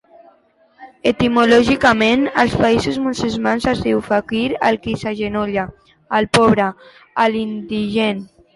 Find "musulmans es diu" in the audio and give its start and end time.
3.03-4.01